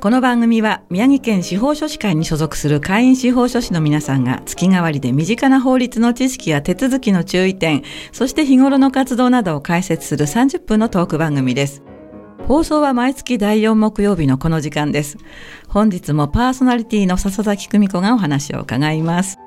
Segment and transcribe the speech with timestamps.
[0.00, 7.82] この番組は宮城県司法書士会に所属する会員司法書士の皆さんが月替わりで身近な法律の知識や手続きの注意点
[8.12, 11.82] そして日頃の活動などを解説する30分のトーク番組です。
[12.46, 15.16] 放送は毎月第4木曜日のこの時間です。
[15.68, 19.38] 本日もパーソナリティの笹崎久美子がお話を伺います。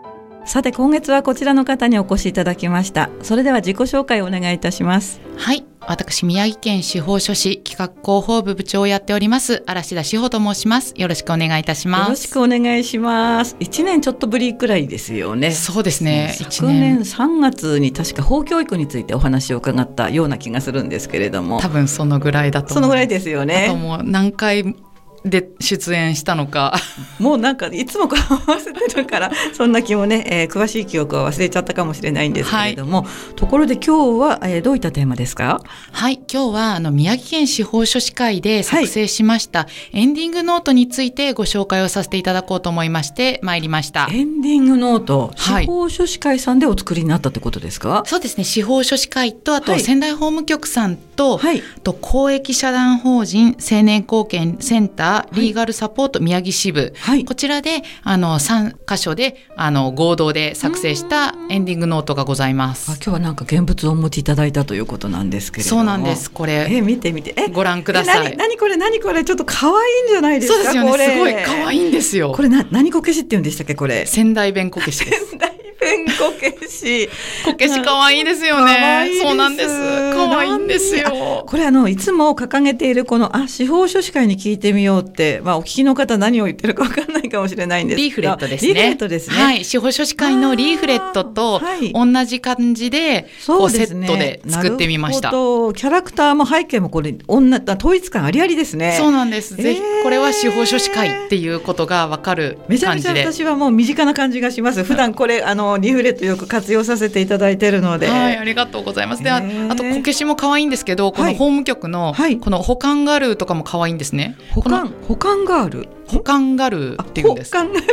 [0.45, 3.09] さて今月はこちらの方にお越しいただきました。
[3.21, 5.21] それでは自己紹介をお願いいたします。
[5.37, 5.65] はい。
[5.87, 10.93] 私宮城県司法書士企画広報部部長をやっております嵐田志保と申します。
[10.95, 12.01] よろしくお願いいたします。
[12.03, 13.55] よろしくお願いします。
[13.59, 15.51] 一年ちょっとぶりくらいですよね。
[15.51, 16.35] そうですね。
[16.37, 21.59] 昨年3月に確か法教育についてお話を伺ったような気がするんですけれども。
[21.59, 23.67] 多分そのぐらいだとそのぐらいですよね。
[23.69, 24.75] あともう何回
[25.25, 26.75] で出演したのか。
[27.19, 35.61] もうなんかいつも顔合わせてるからそんな気もね、えー、詳しい記憶は忘れちゃったかもしれないんですけれども、はい、ところで今日は、えー、どういったテーマですか？
[35.91, 36.19] はい。
[36.31, 44.07] 今日はあの宮城県司法書士会で作成しました、はい、エンディングノートについてご紹介をさせていただこうと思いまして参りました。
[44.11, 48.43] エンディングノート司法書士会さんでお作りになったってことですか、はい、そうですね。
[48.43, 62.91] 司法書士会とあと仙台法務局さんと、はい、と公益社団法人青年貢献センターリーガルサポート宮城支部、はい、こちらであの3箇所であの合同で作成したエンディングノートがございます。
[62.91, 66.67] あ今日はなんか現物をお持ちいただいたということなんですけれどそうなんですこれ。
[66.69, 67.33] え見て見て。
[67.37, 68.37] えご覧ください。
[68.37, 72.31] 何これ何これちょっと可愛いんじゃないですかそうですよねすごい可愛いんですよ。
[72.31, 74.05] これな何こけしって言うんでしたっけこれ。
[74.05, 75.35] 仙台弁こけしです
[75.79, 77.09] んこけし。
[77.45, 79.09] こけし可愛いですよね。
[79.21, 79.69] そうなんです。
[80.13, 81.43] 可愛いんですよ。
[81.47, 88.73] これあのいつも掲げているこのあ司法書士会に聞いてみようってまあお聞きの方何を言ってるかわかんないかもしれないんですリーフレットですね。
[88.73, 89.35] リーフレットですね。
[89.35, 89.65] はい。
[89.65, 91.61] 司法書士会のリーフレットと
[91.93, 95.29] 同じ感じでこうセットで作ってみました。
[95.31, 98.95] キャラクターも背景もこれ女統一感ありありですね。
[98.97, 99.55] そうなんです。
[99.55, 104.83] ぜひこれは司法書士会っていうことがわかるめちゃめちゃ私はもう身近な感じがします。
[104.83, 108.07] 普段これあのリーフレットよく活用させていただいているので。
[108.07, 109.23] はい、ありがとうございます。
[109.23, 109.41] で、あ
[109.75, 114.37] とこけしも可愛いんですけど、この法務局の、はい、この保管ガルーとかも可愛いんですね。
[114.51, 115.89] 保管保管ガール？
[116.07, 117.55] 保管ガルーっていうんです。
[117.55, 117.87] 保管ガル。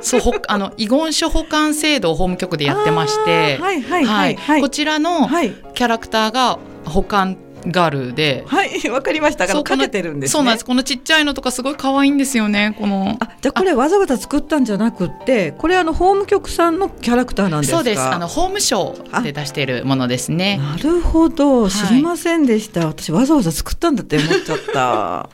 [0.00, 8.44] そうほあの遺言書保管制度を法務局でやってまして、はいはいはい、はい、こちらのキャラクターが保管ガールで。
[8.46, 9.46] はい、わかりました。
[9.48, 10.64] そう、かけてるんです、ね、そうなんです。
[10.64, 12.74] このちっちゃいのとかすごい可愛いんですよね。
[12.78, 13.16] この。
[13.20, 17.78] あ、じゃこれわざわざ作ったんじゃなくて、これあの法務局さんのキャラクターなんですか？
[17.78, 18.00] そうです。
[18.00, 20.58] あの法務省で出しているものですね。
[20.58, 22.80] なるほど、知りませんでした。
[22.80, 25.30] はい、私わざわざ作ったんだって思っちゃった。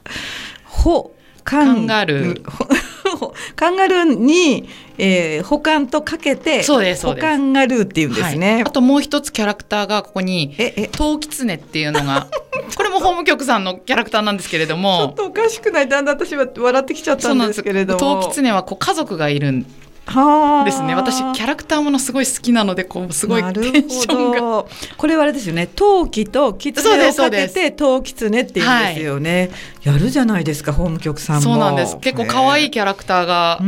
[0.65, 1.15] ほ、
[1.45, 2.43] カンガルー。
[3.59, 10.55] カンガルーに、えー、保管とかけてそうです保管ガルーっていうんですね、はい、あともう一つキャラクターがここに
[10.93, 12.29] トウキツネっていうのが
[12.77, 14.99] これも法務局さんのキャラクターなんですけれども。
[14.99, 15.89] ちょっとおかしくない？
[15.89, 17.99] だんだん私は笑ってきちゃったんですけれども。
[17.99, 19.67] トウキツネはこう家族がいるん
[20.65, 20.95] ですね。
[20.95, 24.65] 私キャラクターものすごい好きなのでこうすごいテンションが。
[24.97, 25.69] これはあれですよね。
[25.75, 29.51] 陶器とキツネをかけて陶器ツネっていうんですよね、
[29.85, 31.43] はい、やるじゃないですか法務局さんも。
[31.43, 31.99] そうなんです。
[31.99, 33.61] 結構可愛いキャラクターが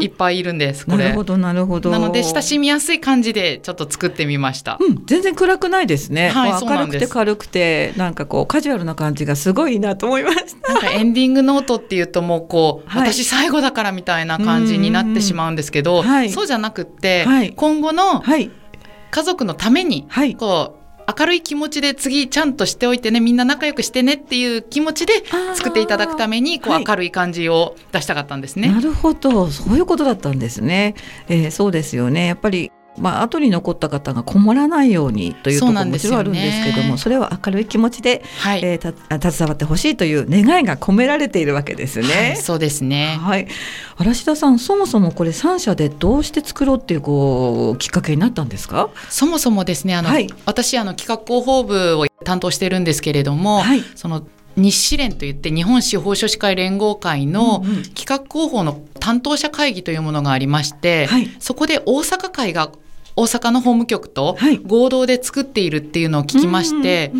[0.00, 1.90] いっぱいいるんですなるほどなるほど。
[1.90, 10.72] なので親しみやすい感じでちょっと作ってみました、うん、全然暗くないですね、はい、明るくて軽くてなんかこうカジュアルな感じがすごいいいなと思いました。
[10.72, 20.06] なんかエンディングノートっていうともうこう、はい、私最後だからみたいな感じになってしまうんですけど、はい、そうじゃなくって、はい、今後の家族のために、
[20.38, 20.86] こう
[21.18, 25.22] 明るい気持ちで次ちゃんとしておいてねみんな仲良くしてねっていう気持ちで
[25.54, 28.68] 作っていただくためにこう明るい感じを出したかったんですね。
[28.68, 29.48] なるほど。
[29.50, 30.94] そういうことだったんですね。
[31.28, 32.26] えー、そうですよね。
[32.26, 42.06] やっぱりまあ後に残った方がこもらないようにというところももちろんあるんですけどもそれを明るい気持ちで、はい、えー、携わってほしいという願いが込められているわけですね。
[42.06, 43.48] はい、そうですね、はい、
[43.96, 48.90] 嵐田さんそもそもこれ3社でどうして作ろうっていうこうきっかけになったんですか？
[49.08, 54.26] そもそもですねあの、はい、私あの企画広報部を担当してるんですけれども、はい、その
[54.56, 57.62] 日支連といって日本司法書士会連合会の
[57.94, 62.70] 企画広報の担当者会議というものがありまして、はい、そこで大阪会が
[63.16, 64.36] 大阪の法務局と
[64.66, 67.12] 合同で作っているっていうのを聞きまして、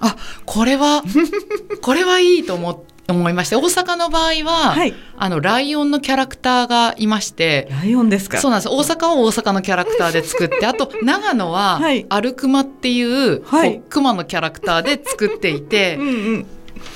[0.00, 1.02] はい、あこれは
[1.80, 2.94] これはいいと思って。
[3.06, 8.38] 思いまして大阪の場合は、はい、あのライオンのキャラクターがいましてライオンですか？
[8.38, 8.68] そうなんです。
[8.70, 16.46] 大阪は大阪のキャラクターで作ってあと 長野は、はい、アルクマっていう、はい、クマのキャラクターで作っていてうん、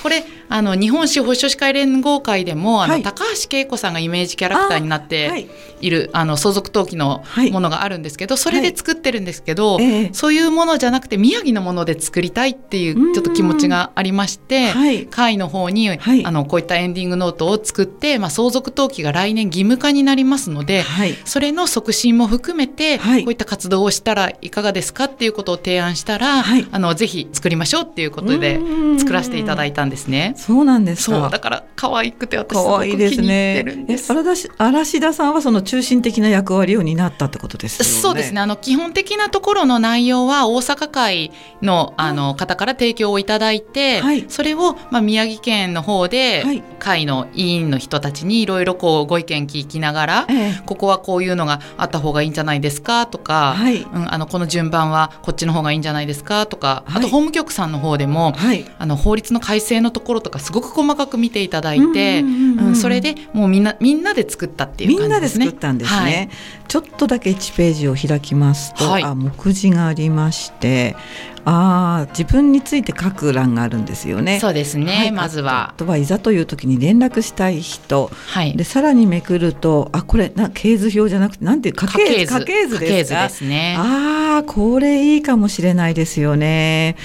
[0.03, 5.49] これあの日本司法書士会連合会でもあの、はい、高橋恵子さんがイメージキャラクターになって
[5.81, 7.23] いるあ、はい、あの相続登記の
[7.53, 20.85] ものがあるんですけど、それで作ってるんですけど、はい、そういうものじゃなくて宮城のもので作りたいっていうちょっと気持ちがありまして、会の方に、あのこういったエンディングノートを作って、まあ、相続登記が来年義務化になりますので、
[21.25, 28.61] それの促進も含めて、こういった活動をしたらいかがですかっていうことを提案したら、あのぜひ作りましょうっていうことで
[28.99, 30.35] 作らせていただいたんですね。
[30.39, 31.29] そうなんですか。
[31.31, 34.15] だから可愛くて私すごく気に入ってるんです。
[34.15, 38.41] ですね、嵐田さんはその中心的な役割を担ったってことです、ね、そうですね。
[38.41, 58.35] あの基本的なところの内容は大阪会のあの方から提供をいただいて、はい、それをまあ宮城県の方で、はい、会の委員の人たちにいろいろこうご意見聞きながら、ええ、ここはこういうのがあった方がいいんじゃないですかとか、はい、うん、あのこの順番はこっちの方がいいんじゃないですかとか、あと法務局さんの方でも、
[58.79, 65.47] あの法律の改正のところとかすごく細かく見ていただいて、うんそれでもうみんなみんなで作ったっていう感じですね。
[65.47, 65.99] みんなで作ったんですね。
[65.99, 66.29] はい、
[66.69, 70.97] ちょっとだけ1ページを開きますと、はい、あ目次がありまして
[71.45, 74.39] ああ自分について書く欄があるんですよね。
[74.41, 75.71] そうですね、はい、まずは。
[75.71, 83.23] あとはいざという時に連絡したい人、はい、でさらにめくるとあこれな系図表じゃなくてなんていう家系図家系図ですか？
[83.29, 83.77] ですね。
[83.79, 86.97] ああこれいいかもしれないですよね。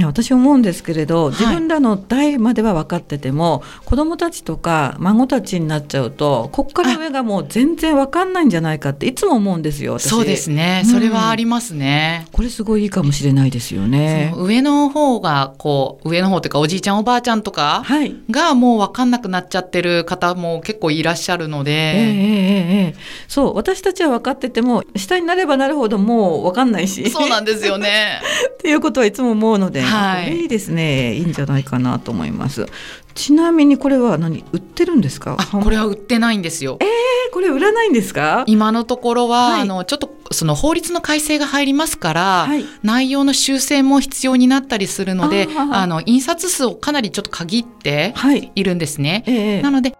[0.00, 9.98] いや私思うんですけれど自分らの代までは分かってても、はい、子供たちとか孫たちになっちゃうとこっから上がもう全然分かんないんじゃないかっていつも思うんですよ。
[9.98, 12.26] そうですね、それはありますね。
[12.32, 14.00] これすごいいいかもしれないですよね。
[14.00, 14.32] ね。
[14.36, 17.82] 上の方が、こう、上の方というか、おじいちゃんおばあちゃんとか
[18.30, 21.72] がもう分かんなくなっちゃってる方も結構いらっしゃるので。
[21.72, 27.10] えー、えー、そう、私たちは分かってても、下になればなるほどもう分かんないし。
[27.10, 28.20] そうなんですよね。
[28.54, 31.14] っていうことはいつも思うので、はい、いいですね。
[31.14, 32.66] いいんじゃないかなと思います。
[33.14, 34.44] ちなみにこれは何？
[34.52, 35.36] 売ってるんですか？
[35.50, 36.78] これは売ってないんですよ。
[36.80, 38.44] えー、これ売らないんですか？
[38.46, 48.14] 今のところは、はい、あのちょっとその法律の改正が入りますから、はい、内容の修正も必要になったりするのであの印刷数をかなりちょっと限って
[48.54, 48.62] い。
[48.62, 49.60] るんですね、はいえ。
[49.60, 49.94] ー、なので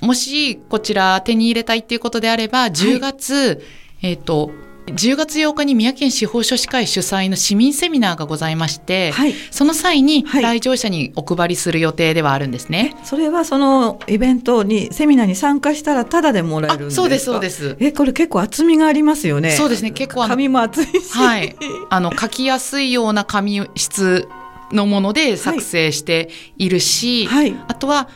[0.00, 3.62] もしこちら手に入れたいっていうことであれば10月、
[4.02, 4.50] えっ、ー、と
[4.86, 12.94] 10月8日に宮城県司法書士会主催の市民セミナーがございまして、はい、その際に来場者にお配りする予定ではあるんですね。
[13.04, 17.76] それはそのイベントにセミナーに参加したらただでもらえるんですそうですそうです。
[17.80, 19.52] えこれ結構厚みがありますよね。
[19.52, 21.54] そうですね結構紙も厚いし、はい、
[21.88, 24.28] あの書きやすいような紙質
[24.72, 28.08] のもので作成しているし、はい、あとは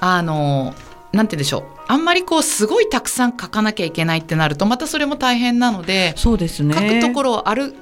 [0.00, 0.74] あの
[1.12, 6.74] なんて言うんでしょうあんまりこうすごいたくさん書かなきゃいけないってなるとまたそれも大変なのでそうですね。
[6.74, 7.74] 書くところをある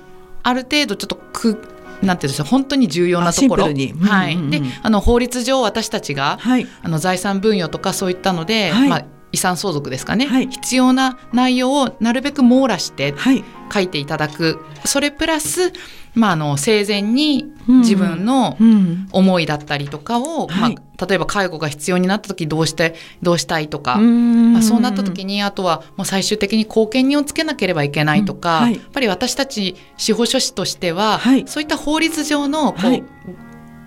[0.42, 1.62] ある程度ちょっとく
[2.02, 13.14] なんていうんですか本当に重要なところ、はい、であの法律上私たちが、はい、あの財産分与とかそういったので、はい、まあ遺産相続ですかね、はい、必要な内容をなるべく網羅して
[13.72, 15.72] 書いていただく、それプラス
[16.18, 18.56] まあ、あの生前に自分の
[19.12, 28.64] 思いだったりとかを、うんまあ、例えば介護が必要になった時どうしてどうしたいとか、まあ、そうなった時にあとはもう最終的に後見人をつけなければいけないとか、うん。
[28.64, 33.04] はい、やっぱり私たち司法書士としては、はい、そういった法律上のこう、はい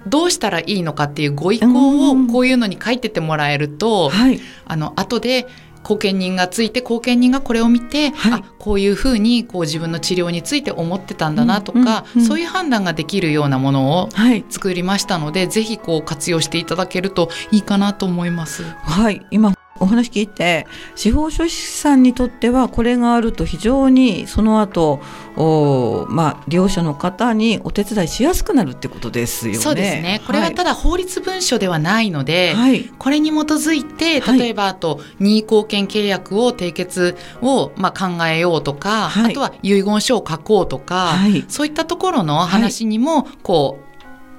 [0.07, 5.47] どうしたらいいのかっていうご意向をこういうのに書いててもらえると、はい、あの後で
[5.83, 11.95] 後見人がついて後見人がこれを見て、はい、あこういうふうにこう自分の治療について思ってたんだなとか、うんうん。
[12.17, 14.09] うん、そういう判断ができるようなものを
[14.49, 18.63] 作りましたので、はい、ぜひこう活用していただけるといいかなと思います。
[18.63, 19.25] はい。
[19.31, 25.01] 今お話聞いて司法書士さんにとってはこれがあると非常にその後
[25.35, 29.59] おまあ利用者の方にお手伝いしやすくなるってことですよね。
[29.59, 30.21] そうですね。
[30.25, 41.15] これはただ法律文書ではないので、はい、これに基づいて例えばあと任意後見契約を締結をまあ考えようとか、はい、あとは遺言書を書こうとか、
[41.47, 43.79] そういったところの話にもこ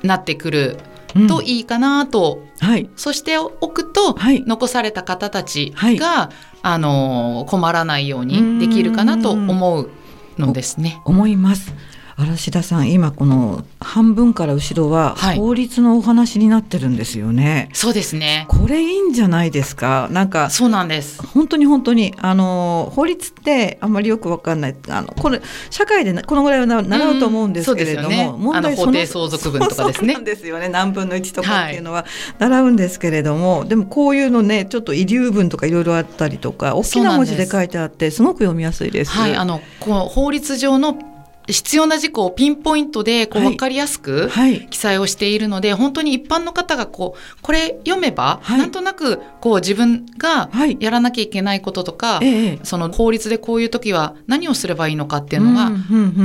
[0.03, 0.79] うなってくる。
[1.29, 9.91] といいかなと、うん、はい、そしておくと、はい、残された方たちが、はい、あの困らないようにできるかなと思う
[10.39, 11.01] のですね。
[11.05, 11.75] 思います。
[12.23, 18.47] 嵐田さん今この半分から後ろは法律のお話になってるんですよね、はい、そうですね。
[18.49, 20.09] これいいんじゃないですか？
[20.11, 21.27] なんかそうなんです。
[21.27, 24.77] 本当に本当にあの法律ってあんまりよくわかんない。
[24.89, 30.15] あのこれ社会でこのぐらいは習うと思うんですけれども、うんね、問題法定相続分とかですね。
[30.15, 30.69] そうなんですよね。
[30.69, 32.07] 何分の1とかっていうのは
[32.39, 39.11] 習うんですけれども、はい、でもこういうのねちょっと遺留分とかいろいろあったりとか大きな文字で書いてあってすごく読みやすいです。
[39.11, 40.97] はいあのこの法律上の
[41.47, 44.31] 必要な事項をピンポイントでこう分かりやすく
[44.71, 52.21] 記載をしているので、はいはい、本当に一般の方がこうこれ読めば、はい、なんとなくこう自分がやらなきゃいけないこととか、
[52.63, 55.71] その法律でこういう時は何をすればいいのかっていうのが、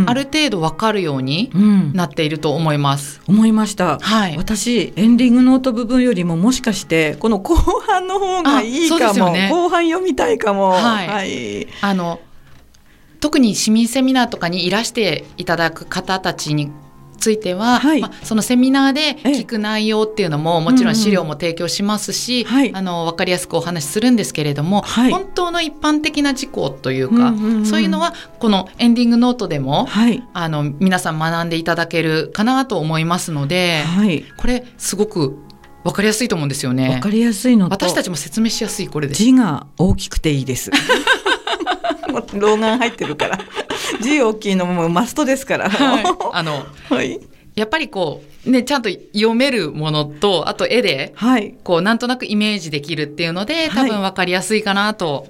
[0.06, 1.52] ある程度分かるように
[1.94, 3.22] なっていると思います。
[3.28, 10.70] うん、思いました、はい、私エンディングノート部分よりももしかしてこの後半の方がいいかも、ね、後半読みたいかも。
[10.70, 12.20] はい、はい、あの
[13.20, 16.72] 特に市民セミナーとかにいらしていただく方たちに
[17.18, 33.84] ついては、はい、まあ、そのセミナーで聞く内容っていうのももちろん資料も提供しますし、うんうん、あの分かりやすくお話しするんですけれども、はい、本当の一般的な事項というか、うんうんうん、そういうのはこのエンディングノートでも、はい、あの皆さん学んでいただけるかなと思いますので、
[34.38, 35.38] これすごく
[35.84, 36.90] 分かりやすいと思うんですよね。
[36.90, 39.24] 分かりやすいの私たちも説明しやすいこれです。
[39.24, 40.72] 字が大きくていいです。
[42.40, 43.40] 老眼入ってるから。
[44.02, 45.70] 字大きいのもマストですから。
[45.70, 47.20] はい、 あの、はい、
[47.56, 55.28] やっぱりこうねちゃんと読めるものとあと絵で、はい、こうなんとなくイメージできるっていうので多分分かりやすいかなと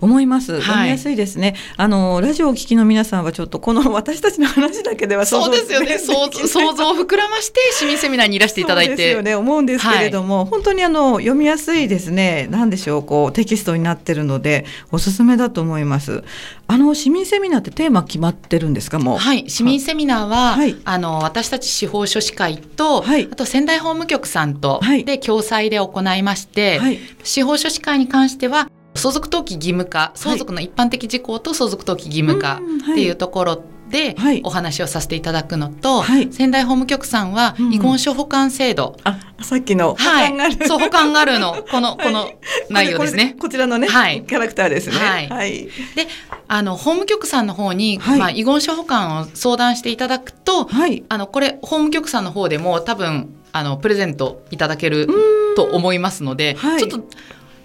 [0.00, 0.60] 思います。
[0.60, 1.54] 読みやすいですね。
[1.76, 5.98] あのラジオを聞きの皆さんはちょっとこの私たちの話だけではそうですよね。
[6.00, 6.28] 想
[6.74, 8.96] 像を膨らまして市民セミナーにいらしていただいて。
[8.96, 9.34] ですよね。
[9.34, 12.48] 思うんですけれども、はい、本当にあの読みやすいですね。
[12.50, 16.24] なんでしょうこうテキストになってるのでおすすめだと思います。
[16.66, 19.18] あの市民セミナーってテーマ決まってるんですかもう？
[19.18, 19.44] はい。
[19.48, 26.80] 市民セミナーは、はい、あの私たち司法書士会と、はい、あと仙台法務局さんと、で共催で行いまして、
[27.22, 32.60] 司法書士会に関しては相続登記義務化相続の一般的事項と相続登記義務化
[32.92, 41.64] っていうところでお話をさせていただくのと、はい、仙台法務局さんは遺言書保管制度、うん、あさっきの保管がある、はい、そう保管があるの。
[41.70, 42.30] このこの
[42.68, 43.36] 内容ですね。
[43.38, 44.96] こちらのね、はい、キャラクターですね。
[44.96, 46.08] はい、はい、で
[46.48, 55.08] あの法務局さんの方に、まあ、遺言書保管を相談していただくと、はい、あのこれ法務局さんの方でも多分あのプレゼントいただける
[55.56, 57.00] と思いますので、ちょっと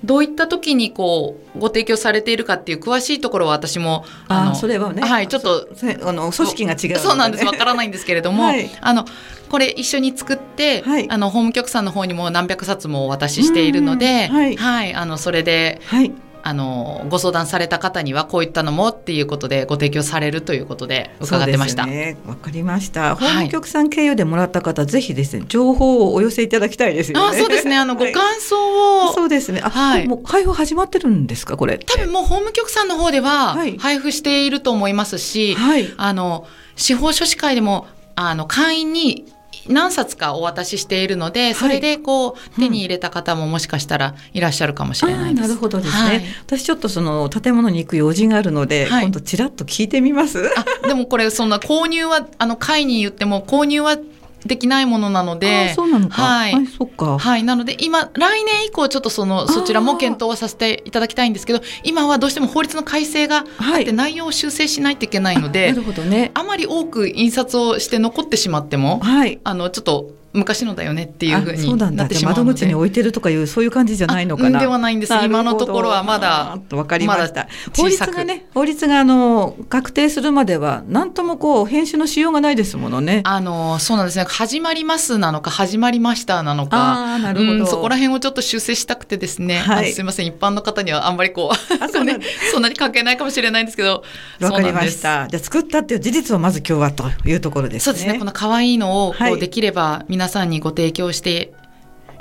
[0.05, 5.01] どういった時にこうご提供されているかっていう詳しいところは私もあのそれはね。
[5.01, 5.67] はいちょっと
[6.03, 7.45] あの組織が違う、ね、そうなんです。
[7.45, 9.05] わからないんですけれども、 はい、あの
[9.49, 16.11] これ一緒に作って、はい、あの法務局さんの方にも何百冊もお渡ししているので、はい、はい、あのそれで、はい、
[16.47, 21.81] あのご相談された方にはこういったのもっていうことでご提供されるということで伺ってました。
[21.81, 23.15] わ、ね、かりました。
[23.15, 27.35] 法務局さん経由でもらった方、はい、ぜひですね情報をお寄せいただきたいですよね。
[27.35, 27.75] あそうですね。
[27.75, 29.61] あの ご感想を、そうですね。
[29.63, 31.79] あ、はい、もう配布始まってるんですかこれ。
[31.79, 39.25] 多分もう法務局さんの方では配布していると思いますし、はい、あの司法書士会でもあの会員に
[39.67, 45.47] 何冊かお渡ししているので、それでこう、はい、手に入れた方ももしかしたらいらっしゃるかもしれないです。
[45.47, 50.49] なるほどですね、はい、私ちょっとその建物に行く用事があるので、はい、今度ちらっと聞いてみます？
[50.83, 53.97] あでもこれそんな購入はあの会に言っても購入は
[54.45, 56.21] できないものなので、そうなのか。
[56.21, 57.17] はい、そっか。
[57.17, 66.31] はい、なので今来年以降ちょっとそのそちらも検討はさせていただきたいんですけど、今はどうしても法律の改正があって内容を修正しないといけないので、なるほどね。
[66.33, 74.59] あまり多く印刷をして残ってしまっても、はい、あのちょっと昔のだよねっていうふうになってしまう窓口に置いてるとかいうそういう感じじゃないのかな。
[74.59, 75.13] ではないんです。
[75.23, 77.47] 今のところはまだわかりました。
[77.75, 83.21] 法律がね法律があの確定するまでは何ともこう編集のしようがないですものね。
[83.25, 84.25] あのそうなんですね。
[84.25, 89.59] 始まりますなのか始まりましたなのか、あなるほど、うん、そこら辺をちょっと修正したくてですね。
[89.59, 92.19] はい、すみません一般の方にはあんまりこうあそうね
[92.51, 94.03] そんなに関係ないかもしれないんですけど。
[94.41, 95.27] わかりました。
[95.27, 97.85] じゃ作ったっていう事実をまず今日はというところですね。
[97.85, 98.19] そうですね。
[98.19, 101.53] この可愛いのをこうできれば皆さんにご提供して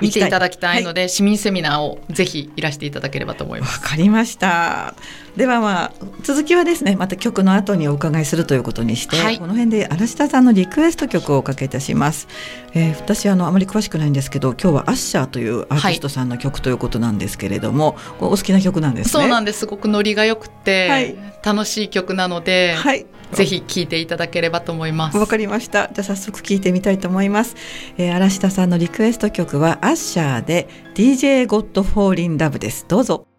[0.01, 3.81] 見ていただきたいので、はい、市民セミナーをぜひいらしていただければと思います。
[3.81, 4.95] わかりました。
[5.37, 5.93] ではまあ
[6.23, 12.29] 続きはですねまた曲の後にお伺いするということにして、はい、この辺で嵐田さんのリクエスト曲をおかけいたします。
[12.75, 19.11] えー、私あのあまり詳しくないんですけど今日はアッシャーというアーティストさんの曲ということなんですけれども、はい、お好きな曲なんですね。
[19.11, 25.19] そうなんですすごくノリが良くて、楽しい曲なので、はい、ぜひ聴いていただければと思います。
[25.19, 25.91] わかりました。
[25.93, 27.57] じゃあ早速聴いてみたいと思います。
[27.99, 32.87] えー、嵐田さんのリクエスト曲はアッシャーで DJ Got Fall in Love です。
[32.89, 33.34] どうぞ。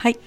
[0.00, 0.18] はい。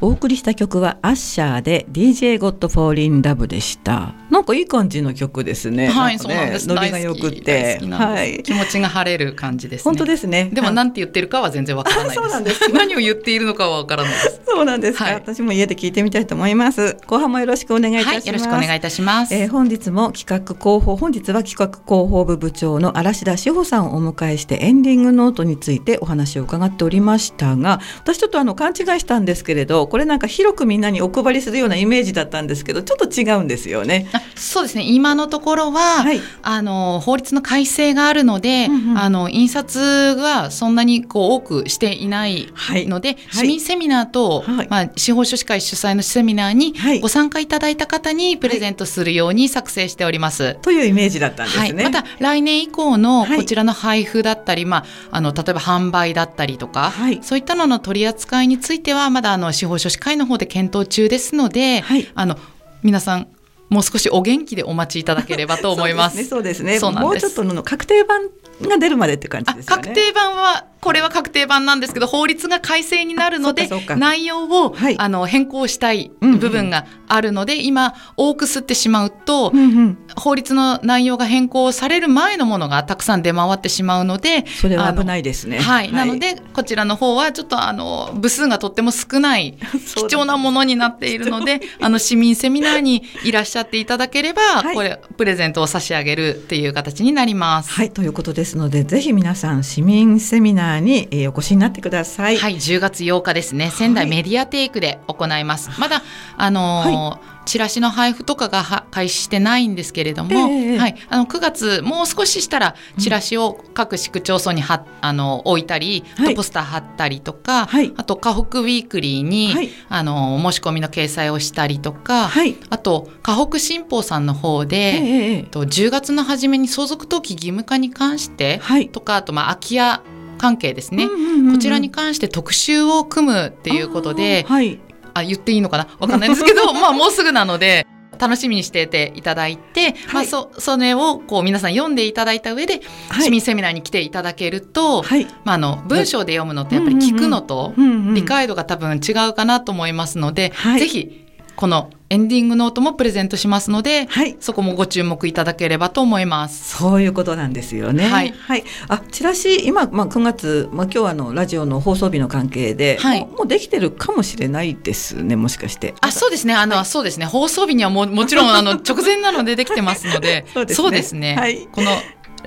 [0.00, 4.12] お送りした曲はアッシャーで DJ Got Fall in Love でした。
[4.28, 5.86] なんかいい感じの曲ですね。
[5.86, 6.66] はい、ね、そうなんです。
[6.66, 10.50] ノリが良くて、はい、気持ちが晴れる感じです、ね、本当ですね。
[10.52, 12.68] でも何て言ってるかは全然わからないそうなんです。
[12.74, 14.40] 何を言っているのかはわからないです。
[14.44, 16.96] そうなんですか、はい、私も家で聞いてみたいと思います。
[17.06, 18.16] 後半もよろしくお願いいたします。
[18.16, 19.32] はい、よろしくお願いいたします。
[19.32, 34.08] えー、本日も企画広報本日は企画広報部部長の嵐田志保さんをお迎えしてエンディングノートについてお話を伺っておりましたが、私ちょっとあの勘違いしたんですけれど、これれなんか広くみんなにお配りするようなイメージだったんですけどちょっと違うんですよね。
[34.34, 34.84] そうですね。
[34.84, 39.78] 今のところは、はい、あの法律の改正があるので、うんうん、あの印刷
[40.18, 42.48] はそんなにこう多くしていない
[42.88, 50.54] ので、はい、市民セミナーと、はい、まあ、司法書士会主催のセミナーにご参加いただいた方にプレゼントするように作成しております。
[50.62, 51.84] というイメージだったんですね。
[51.84, 62.38] また来年以降のこちらの配布だったり、まあ、あの例えば販売だったりとか、そういったのの取り扱いについてはまだあの司法書士会の方で検討中ですので、はい、あの
[62.82, 63.28] 皆さん
[63.68, 66.24] もう少しお元気でお待ちいただければと思います。
[66.24, 66.78] そうですね。
[66.78, 67.06] そうですね。
[67.06, 68.28] もうちょっとの確定版
[68.68, 69.76] が出るまでって感じですね。
[69.76, 85.58] 確定版はこれは確定版なんですけど法律が改正になるので内容を、はい、あの変更したい部分があるので、うんうん、今多く吸ってしまうと、うんうん、法律の内容が変更される前のものがたくさん出回ってしまうのでそれは危ないですね。
[85.58, 89.58] はい、なのでこちらの方はちょっとあの部数がとっても少ない
[89.96, 97.70] 貴重なものになっているのであの市民セミナーにいらっしゃっていただければ、はい、これプレゼントを差し上げるっていう形になります。
[97.72, 97.90] はい。
[97.90, 102.36] ということですのでぜひ皆さん市民セミナーナーに、えー、お越しになってください。
[102.36, 103.70] はい、10月8日ですね。
[103.70, 105.70] 仙台メディアテイクで行います。
[105.70, 106.02] はい、まだ
[106.36, 128.60] あのーはいチラシの配布とかが開始してないんですけれども、えー、はい、あの9月もう少ししたらチラシを各市区町村にはあの置いたり、あとポスター貼ったりとか、はい、あと河北ウィークリーに、はい、あの申し込みの掲載をしたりとか、はい、あと河北新報さんの方で、えー、と10月の初めに相続登記義務化に関して
[128.92, 130.02] とか、あとまあ空き家
[130.38, 131.06] 関係ですね、
[131.52, 134.80] こちらに関して特集を組むっていうことで、はい、
[135.14, 135.88] あ言っていいのかな？
[135.98, 137.86] わかんないんですけど まあもうすぐなので。
[138.18, 147.72] 楽しみにしてていただいて、はい、まあ、そそれをこう皆さん読んでいただいた上で、はい、市民セミナーに来ていただけると、はい、まあ、あの文章で読むのってやっぱり聞くのと
[148.12, 151.29] 理解度が多分違うかなと思いますので、ぜひ
[151.60, 156.78] このエンディングノートもプレゼントしますので、はい、そこもご注目いただければと思います。
[156.78, 158.08] そういうことなんですよね。
[158.08, 158.30] はい。
[158.30, 165.36] はい、あ、チラシ今まあ9月まあ今日はあのラジオの放送日の関係で、はい、もうできてるかもしれないですね。
[165.36, 165.94] もしかして。
[166.00, 166.54] あ、そうですね。
[166.54, 167.26] あの、はい、そうですね。
[167.26, 171.36] 放送日にはももちろんあの直前なのでできてますので、 そうですね。
[171.36, 171.68] はい。
[171.70, 171.90] この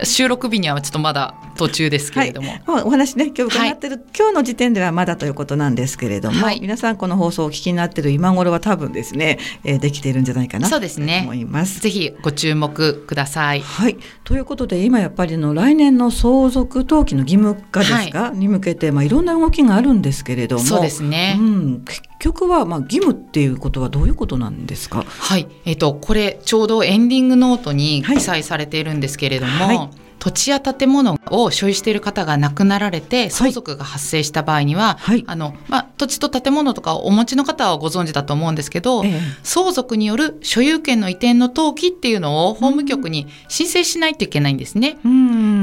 [0.01, 11.79] 収録日にはちょっとまだ途中ですけれども、はい、お話ね今日伺ってる、はい、今日の時点ではまだということなんですけれども、はい、皆さんこの放送をお聞きになってる今頃は多分ですね、えー、できているんじゃないかなと思います。
[11.81, 13.61] ぜひご注目ください。
[13.61, 13.97] はい。
[14.23, 20.63] ということで今やっぱりの来年の相続登記の義務化ですか、に向けてまあいろんな動きがあるんですけれども。
[20.63, 25.03] そうですね、うん、結局はまあ義務っていうことはどういうことなんですか？
[25.03, 25.47] はい。
[25.65, 29.89] えっ、ー、とこれちょうどエンディングノートに記載されているんですけれども、はい
[30.23, 44.97] 土地や建物を所有している方が亡くなられて相続が発生した場合には、はい、あのまあ、土地と建物とかをお持ちの方はご存知だと思うんですけど、ええ、相続による所有権の移転の登記っていうのを法務局に申請しないといけないんですね。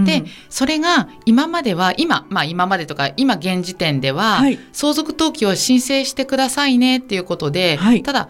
[0.05, 8.29] でそれが今までは今、まあ、今までとか今現時点では、はい、相続登記を申請してくださいねっていうことで、はい、ただ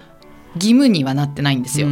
[0.55, 1.88] 義務にはなってないんですよ。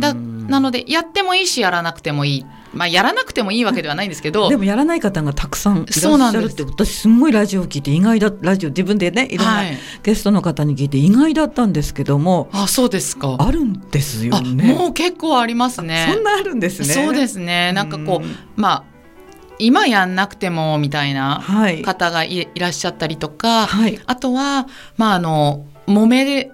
[0.00, 2.46] だなのでやってもいいしやらなくてもいい。
[2.76, 9.62] まあ、やらなくてもいいわけではないんですけどでもやらない方がたくさんいらっしゃるって私すごいラジオを聞いて意外だラジオ自分でねいろんな
[10.02, 13.36] ゲストの方に聞いて意外だったんですけども、はい、あそうですか。
[13.38, 14.74] あるんですよね。
[14.74, 16.10] もう結構ありますね。
[16.12, 16.86] そんなあるんですね。
[16.86, 17.72] そうですね。
[17.72, 18.84] なんかこうまあ
[19.58, 21.42] 今やんなくてもみたいな
[21.84, 26.52] 方がい,、らっしゃったりとか、はい、あとはまああの揉めて、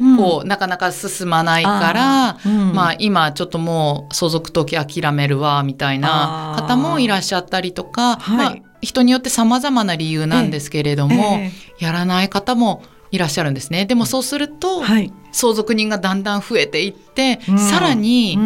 [0.00, 13.86] うんうん、こうなかなか進まないから、うん、まあ今ちょっともう相続登記諦めるわみたいな方もいらっしゃったりとか、まあ、人によって様々な理由なんですけれども、ええ、やらない方もいらっしゃるんですね。
[13.86, 18.36] でもそうすると、はい、相続人がだんだん増えていって、さらに、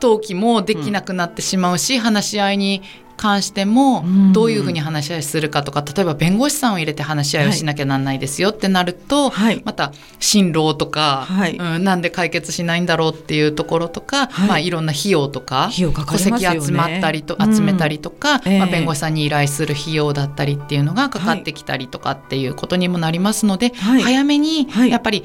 [0.00, 2.82] 登記もできなくなってしまうし、話し合いに
[3.22, 14.48] 関してもどういうふうに話し合いするかとか、例えば弁護士さんを入れて話し合いをしなきゃなんないですよってなると、はい、また辛労とか、はい、うん、なんで解決しないんだろうっていうところとか、はい。
[14.48, 25.22] まあ、いろんな費用とか戸籍集まったりと、集めたりとか、うん、まあ、弁護士さんに依頼する費用だったりっていうのがかかってきたりとかっていうことにもなりますので、早めにやっぱり、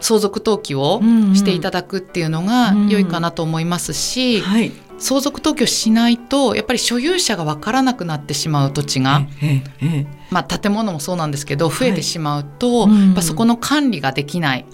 [0.00, 1.00] 相続登記を
[1.34, 9.26] していただくっていうのが良いかなと思いますし、はい、相続登記をしないとやっぱり所有者が分からなくなってしまう土地が、
[10.30, 14.64] まあ、建物もそうなんですけど増えてしまうと、はい、そこの管理ができない、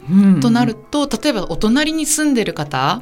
[0.40, 3.00] となると例えばお隣に住んでる方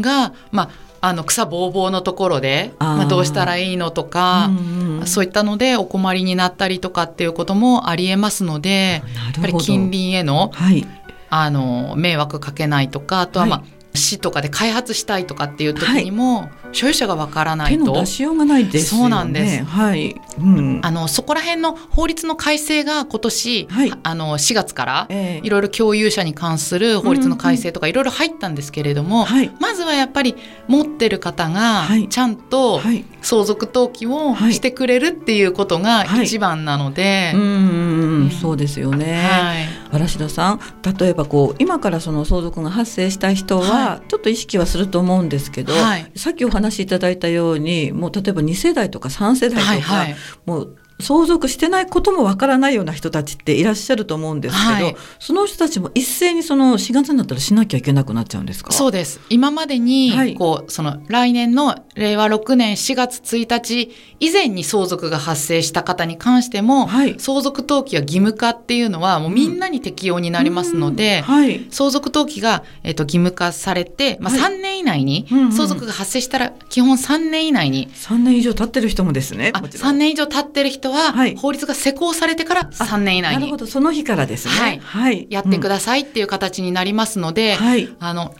[0.00, 0.70] が、まあ
[1.06, 10.86] あの草ぼうぼうのところでまあ、どうしたらいいのとか、うんうん、そういったのでお困りになったりとかっていうこともありえますのでやっぱり近隣への,、はい、
[11.28, 17.84] あの迷惑かけないとかあとはまあ、はい市とかで開発したいとかっていう時にも、はい、所有者がわからないと。
[17.84, 19.64] 手の出しようがないです、ね、そうなんです。
[19.64, 20.20] はい。
[20.38, 29.26] うん、あのそこら辺の法律の改正が今年、はい、あの4月からいろいろ共有者に関する法律の改正とかいろいろ入ったんですけれども、
[29.60, 30.34] まずはやっぱり
[30.68, 32.80] 持ってる方がちゃんと
[33.22, 39.22] 相続登記をしてくれるっていうことが一番なので、うん、そうですよね。
[39.22, 40.60] はい、嵐田さん、
[40.98, 58.72] 例えばこう今からその相続が発生した人はちょっと意識はすると思うんですけど、はい、さっきお話しいただいたようにもう例えば2世代とか3世代とか、はいはい、もう相続してないこともわからないような人たちっていらっしゃると思うんですけど、はい、その人たちも一斉にその4月になったらしなきゃいけなくなっちゃうんですか？
[58.72, 59.20] そうです。
[59.28, 71.34] 今までにこう、その来年の令和6年4月1日以前に相続が発生した方に関しても、はい、相続登記は義務化っていうのはもうみんなに適用になりますので、うん。
[71.34, 77.90] はい、相続登記が、えーと、義務化されて、まあ、3年以内に、相続が発生したら基本3年以内に。
[77.94, 83.40] 3年以上経ってる人もですねあ3年以上経ってる人は、はい、法律が施行されてから3年以内に。
[83.40, 83.66] なるほど。
[83.66, 84.80] その日からですね、はい。
[84.80, 88.34] はい、やってくださいっていう形になりますので、はい、あの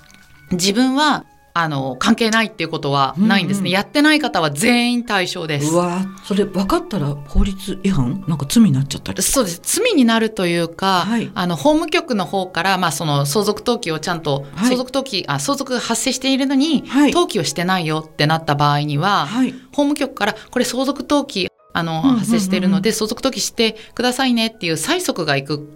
[0.53, 1.25] 自分は
[1.57, 3.67] あの関係ないっていうことはないんですね、うん。
[3.67, 5.73] うん、やってない方は全員対象です。
[5.73, 8.25] うわそれ分かったら法律違反？
[8.27, 9.23] なんか罪になっちゃったり。
[9.23, 9.61] そうです。
[9.63, 19.29] 罪になるというか、はい、あの法務局の方から、まあ、その相続登記をちゃんと、はい、相続登記あ相続が発生しているのに、はい、登記をしてないよってなった場合には、
[19.71, 25.69] 法務局からこれ相続登記あの、発生しているので、相続登記してくださいねっていう催促がいく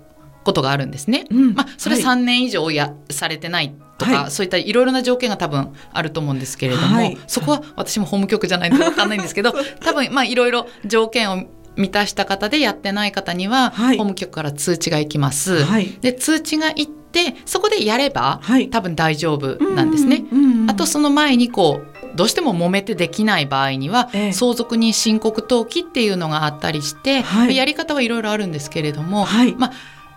[0.45, 1.27] ことがあるんですね。
[1.31, 11.45] うん、まあ、それ3年以上や、されてないとか、はい、そういったいろいろな条件が多分あると思うんですけれども、はい、そこは私も法務局じゃないので分かんないんですけど多分まあいろいろ条件を
[11.77, 15.65] 満たした方でやってない方には、はい、法務局から通知が行きます。
[15.65, 20.25] はい、で通知が行ってそこでやれば、はい、多分大丈夫なんですね。
[20.69, 29.25] あとその前にこうどうしても揉めてできない場合には、ええ、相続人申告登記っていうのがあったりして、やり方はいろいろあるんですけれども、
[29.57, 29.73] まあ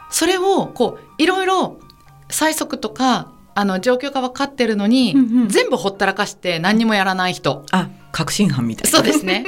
[0.10, 1.80] それをこういろいろ
[2.28, 7.66] 催促とかあの状況が分かってるのに、うんうん、全部ほったらかして何にもやらない人。
[7.72, 8.98] あ確信犯みたいな。
[8.98, 9.46] そうですね。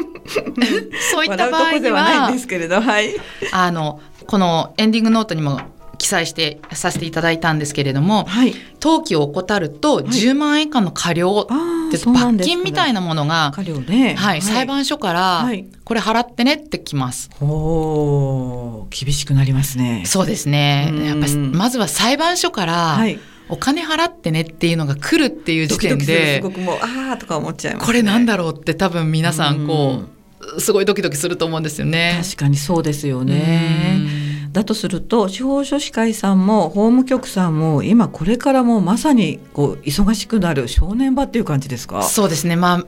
[1.12, 2.30] そういった場合には、は
[2.82, 3.16] はい、
[3.52, 5.60] あのこのエンディングノートにも
[6.04, 15.50] 記載してさせていただいたんですけれども、はい、登記を怠ると10万円以下の過料って罰金みたいなものが、過料ね、はい、裁判所から
[15.86, 17.30] これ払ってねってきます。
[17.42, 20.04] お厳しくなりますね。
[20.06, 20.92] そうですね。
[21.06, 23.18] やっぱまずは裁判所から、はい。
[23.50, 30.04] お金払ってねっていうのが来るっていう時点で、すごくもうああとか思っちゃいます、ね、これなんだろうって多分皆さんこ
[30.58, 32.20] う、すごいドキドキすると思うんですよね。
[32.24, 34.23] 確かにそうですよね。
[34.54, 42.04] だとすると司法書士会さんも法務局さんも今これからもまさにこう忙しくなる正念場っていう感じですか？
[42.04, 42.56] そうですね。
[42.56, 42.86] まあ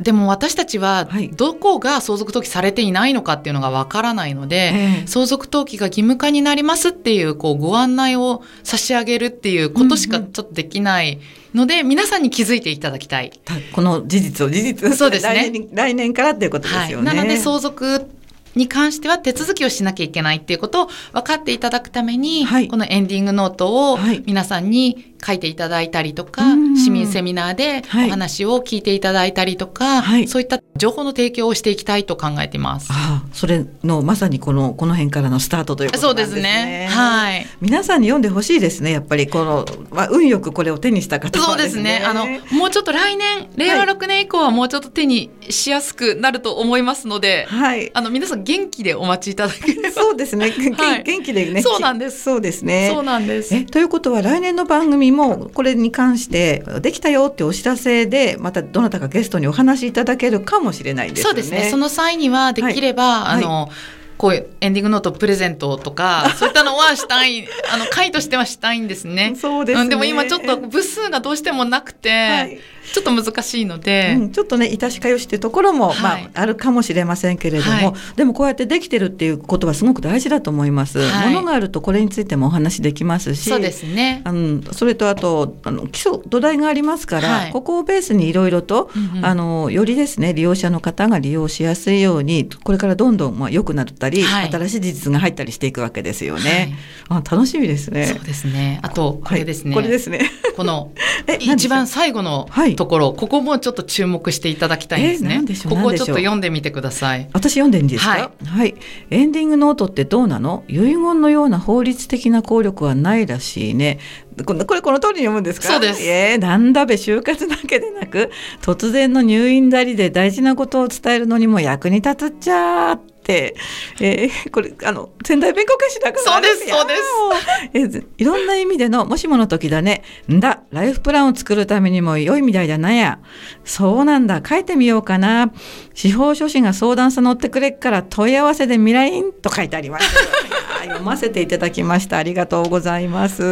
[0.00, 11.20] でも私たちはどこが相続登記されていないのかっていうのがわからないので、えー、相続登記が義務化になりますっていうこうご案内を差し上げるっていうことしかちょっとできない
[11.54, 13.38] ので、うんうん、皆さんに気づいていただきたい。
[13.74, 15.34] この事実を事実そうですね。
[15.44, 17.08] 来年来年からっていうことですよね。
[17.08, 18.06] はい、なので相続
[18.54, 26.42] に関しては手続きをしなきゃいけないっていうことを分かっていただくために、はい、このエンディングノートを皆さんに書いていただいたりとか、
[26.76, 32.88] 市民セミナーでお話を聞いていただいたりとか、はい、そういった情報の提供をしていきたいと考えています。
[32.90, 36.34] ああそれのまさにこのこの辺からのスタートということなんですね。
[36.34, 36.88] そうですね。
[36.90, 37.46] はい。
[37.60, 38.90] 皆さんに読んでほしいですね。
[38.90, 42.02] やっぱりこのまあ運よくこれを手にした方、ね、そうですね。
[42.04, 47.90] あのもうちょっと来年令和6年以降はもうちょっと手にしやすくなると思いますので、はい。
[47.94, 49.90] あの皆さん元気でお待ちいただければ。
[49.92, 50.50] そうですね。
[50.50, 51.62] はい、元気でね。
[51.62, 52.22] そうなんです。
[52.22, 52.90] そうですね。
[52.92, 53.54] そうなんです。
[53.54, 61.22] えということは来年の番組にもこれに関してできたよってお知らせでまたどなたかゲストにお話しいただけるかもしれないですね。
[61.22, 61.68] そうですね。
[61.70, 63.70] その際にはできれば、はい、あの、はい
[64.18, 69.34] こういうエンディングノートプレゼントとか、 そういったのはしたい、あの、会としてはしたいんですね。
[69.36, 69.90] そうですね。
[69.90, 72.60] でも今ちょっと部数がどうしてもなくて、はい
[72.92, 80.98] ちょっと難しいので、うん、ちょっとね致しかよしっていうところも、はい、まあ、あるかもしれませんけれども、はい、でもこうやってできてるっていうことはすごく大事だと思います。
[80.98, 84.22] はい、ものがあるとこれについてもお話できますしそうですね。
[84.24, 96.76] あのそれとあとあの基礎土台がありますから、ここをベースにいろいろと、うんうん、あのよりですね利用者の方が利用しやすいようにこれからどんどんまあ良くなったり、新しい事実が入ったりしていくわけですよね。
[97.08, 98.06] あ楽しみですね。
[98.06, 98.80] そうですね。
[98.82, 99.74] あとこれですね。
[99.74, 100.30] これですね。
[100.56, 100.92] この
[101.40, 105.42] 一番最後のところ、ここもちょっと注目していただきたいんですね。
[105.68, 107.28] ここをちょっと読んでみてください。
[107.32, 108.74] 私読んでいいんですか、はい、はい。
[109.10, 110.64] エンディングノートってどうなの？
[110.68, 113.98] 遺言のような法律的な効力はないらしいね。
[114.46, 115.68] これこの通りに読むんですか？
[115.68, 116.02] そうです。
[116.02, 118.30] えー、なんだべ就活だけでなく
[118.60, 130.02] 突然の入院だりで大事なことを伝えるのにも役に立つっちゃー、えー、これあの仙台弁護士だからそうですそうです、えー、いろんな意味でのもしもの時だね。
[130.30, 133.18] んだライフプランを作るためにも良いみたいだなや。
[133.64, 134.42] そうなんだ。
[134.46, 135.52] 書いてみようかな。
[135.94, 140.06] 司法書士が相談さ乗ってくれっから問い合わせで未来と書いてあります。
[140.82, 142.18] 読ませていただきました。
[142.18, 143.42] ありがとうございます。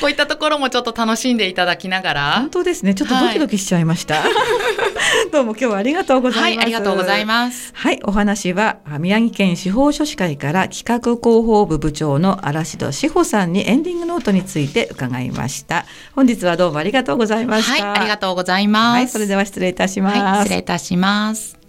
[0.00, 2.32] こういったところもちょっと楽しんでいただきながら。
[2.40, 2.94] 本当ですね。
[2.94, 7.72] ちょっとドキドキしちゃいました、はい、どうも今日はありがとうございます、はい、ありがとうございます。
[7.74, 15.86] はいお話は宮城県司法書士会から企画広報部部長の嵐戸志保さんにエンディングノートについて伺いました。
[16.14, 17.84] 本日はどうもありがとうございました。
[17.84, 21.61] はいありがとうございます、はい、それでは失礼いたします、はい、失礼いたします